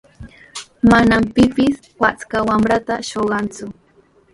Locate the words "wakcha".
2.01-2.37